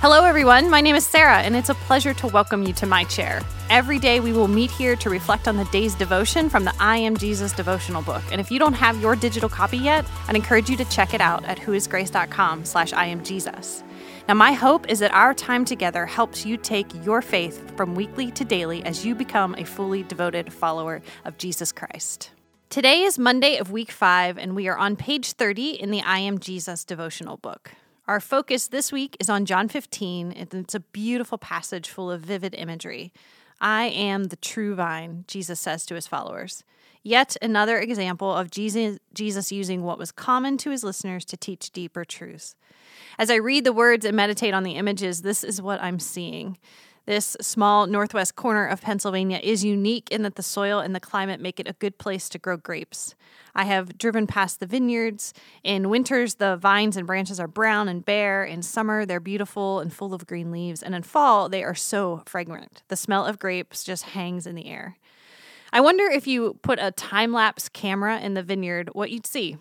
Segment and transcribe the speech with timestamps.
[0.00, 0.68] Hello, everyone.
[0.68, 3.40] My name is Sarah, and it's a pleasure to welcome you to my chair.
[3.70, 6.98] Every day, we will meet here to reflect on the day's devotion from the I
[6.98, 8.22] Am Jesus devotional book.
[8.30, 11.22] And if you don't have your digital copy yet, I'd encourage you to check it
[11.22, 13.82] out at whoisgrace.com slash I Am Jesus.
[14.28, 18.30] Now, my hope is that our time together helps you take your faith from weekly
[18.32, 22.32] to daily as you become a fully devoted follower of Jesus Christ.
[22.68, 26.18] Today is Monday of week five, and we are on page 30 in the I
[26.18, 27.72] Am Jesus devotional book.
[28.08, 32.20] Our focus this week is on John 15, and it's a beautiful passage full of
[32.20, 33.12] vivid imagery.
[33.60, 36.62] I am the true vine, Jesus says to his followers.
[37.02, 41.72] Yet another example of Jesus, Jesus using what was common to his listeners to teach
[41.72, 42.54] deeper truths.
[43.18, 46.58] As I read the words and meditate on the images, this is what I'm seeing.
[47.06, 51.40] This small northwest corner of Pennsylvania is unique in that the soil and the climate
[51.40, 53.14] make it a good place to grow grapes.
[53.54, 55.32] I have driven past the vineyards.
[55.62, 58.44] In winters, the vines and branches are brown and bare.
[58.44, 60.82] In summer, they're beautiful and full of green leaves.
[60.82, 62.82] And in fall, they are so fragrant.
[62.88, 64.96] The smell of grapes just hangs in the air.
[65.72, 69.58] I wonder if you put a time lapse camera in the vineyard, what you'd see.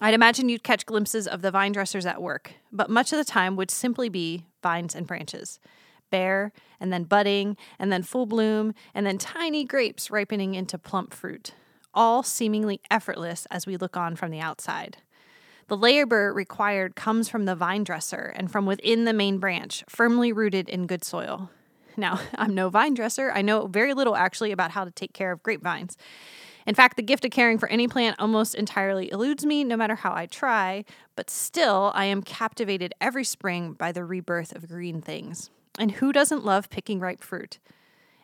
[0.00, 3.24] I'd imagine you'd catch glimpses of the vine dressers at work, but much of the
[3.24, 5.60] time would simply be vines and branches
[6.10, 11.12] bare, and then budding, and then full bloom, and then tiny grapes ripening into plump
[11.12, 11.54] fruit,
[11.94, 14.98] all seemingly effortless as we look on from the outside.
[15.68, 20.32] The labor required comes from the vine dresser and from within the main branch, firmly
[20.32, 21.50] rooted in good soil.
[21.96, 23.32] Now, I'm no vine dresser.
[23.32, 25.96] I know very little actually about how to take care of grapevines.
[26.66, 29.94] In fact, the gift of caring for any plant almost entirely eludes me, no matter
[29.94, 35.00] how I try, but still, I am captivated every spring by the rebirth of green
[35.00, 35.50] things.
[35.78, 37.60] And who doesn't love picking ripe fruit?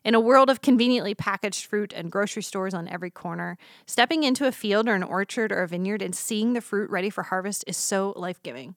[0.04, 4.48] In a world of conveniently packaged fruit and grocery stores on every corner, stepping into
[4.48, 7.62] a field or an orchard or a vineyard and seeing the fruit ready for harvest
[7.68, 8.74] is so life giving.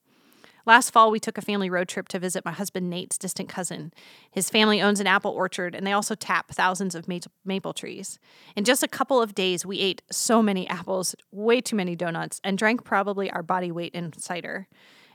[0.65, 3.93] Last fall, we took a family road trip to visit my husband Nate's distant cousin.
[4.31, 7.07] His family owns an apple orchard, and they also tap thousands of
[7.45, 8.17] maple trees.
[8.55, 12.41] In just a couple of days, we ate so many apples, way too many donuts,
[12.43, 14.67] and drank probably our body weight in cider.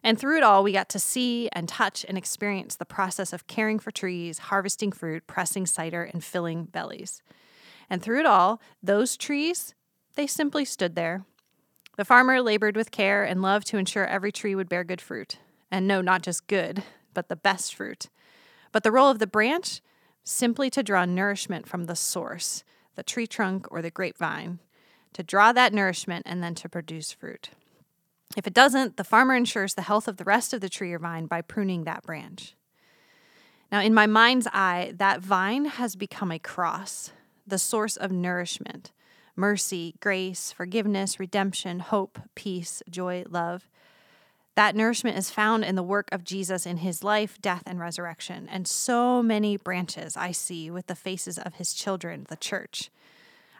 [0.04, 3.48] And through it all, we got to see and touch and experience the process of
[3.48, 7.22] caring for trees, harvesting fruit, pressing cider, and filling bellies.
[7.90, 9.74] And through it all, those trees,
[10.14, 11.24] they simply stood there.
[11.96, 15.38] The farmer labored with care and love to ensure every tree would bear good fruit.
[15.70, 16.82] And no, not just good,
[17.14, 18.08] but the best fruit.
[18.72, 19.80] But the role of the branch,
[20.24, 22.64] simply to draw nourishment from the source,
[22.94, 24.60] the tree trunk or the grapevine,
[25.12, 27.50] to draw that nourishment and then to produce fruit.
[28.36, 31.00] If it doesn't, the farmer ensures the health of the rest of the tree or
[31.00, 32.54] vine by pruning that branch.
[33.72, 37.12] Now, in my mind's eye, that vine has become a cross,
[37.46, 38.92] the source of nourishment,
[39.36, 43.68] mercy, grace, forgiveness, redemption, hope, peace, joy, love.
[44.56, 48.48] That nourishment is found in the work of Jesus in his life, death, and resurrection.
[48.50, 52.90] And so many branches I see with the faces of his children, the church.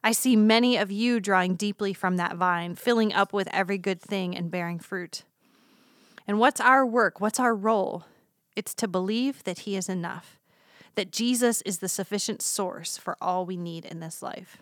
[0.03, 4.01] I see many of you drawing deeply from that vine, filling up with every good
[4.01, 5.25] thing and bearing fruit.
[6.27, 7.21] And what's our work?
[7.21, 8.05] What's our role?
[8.57, 10.39] It's to believe that He is enough,
[10.95, 14.59] that Jesus is the sufficient source for all we need in this life.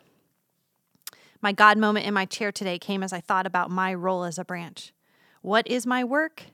[1.41, 4.38] My God moment in my chair today came as I thought about my role as
[4.38, 4.93] a branch.
[5.43, 6.44] What is my work?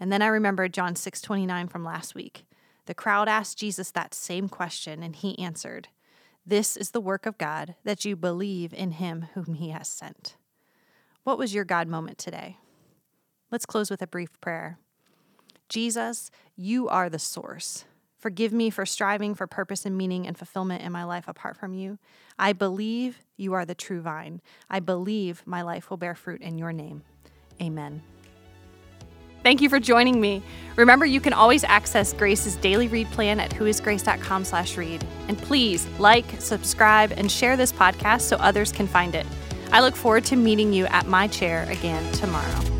[0.00, 2.44] And then I remembered John 6:29 from last week.
[2.86, 5.88] The crowd asked Jesus that same question and he answered,
[6.48, 10.34] this is the work of God, that you believe in him whom he has sent.
[11.22, 12.56] What was your God moment today?
[13.50, 14.78] Let's close with a brief prayer.
[15.68, 17.84] Jesus, you are the source.
[18.18, 21.72] Forgive me for striving for purpose and meaning and fulfillment in my life apart from
[21.72, 21.98] you.
[22.38, 24.40] I believe you are the true vine.
[24.68, 27.02] I believe my life will bear fruit in your name.
[27.62, 28.02] Amen.
[29.44, 30.42] Thank you for joining me.
[30.74, 35.04] Remember, you can always access Grace's daily read plan at whoisgrace.com slash read.
[35.28, 39.26] And please like, subscribe, and share this podcast so others can find it.
[39.70, 42.77] I look forward to meeting you at my chair again tomorrow.